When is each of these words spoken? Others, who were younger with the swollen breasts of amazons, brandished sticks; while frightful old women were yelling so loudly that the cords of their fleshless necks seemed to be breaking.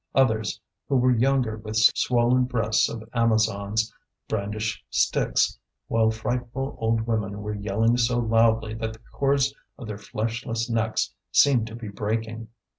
Others, 0.15 0.59
who 0.89 0.97
were 0.97 1.11
younger 1.15 1.57
with 1.57 1.75
the 1.75 1.91
swollen 1.93 2.45
breasts 2.45 2.89
of 2.89 3.07
amazons, 3.13 3.93
brandished 4.27 4.83
sticks; 4.89 5.59
while 5.89 6.09
frightful 6.09 6.75
old 6.79 7.01
women 7.01 7.43
were 7.43 7.53
yelling 7.53 7.97
so 7.97 8.17
loudly 8.17 8.73
that 8.73 8.93
the 8.93 8.99
cords 9.13 9.53
of 9.77 9.85
their 9.85 9.99
fleshless 9.99 10.67
necks 10.71 11.13
seemed 11.31 11.67
to 11.67 11.75
be 11.75 11.87
breaking. 11.89 12.47